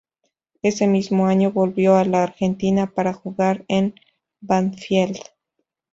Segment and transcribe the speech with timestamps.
[0.63, 3.93] Ese mismo año volvió a la Argentina, para jugar en
[4.39, 5.19] Banfield.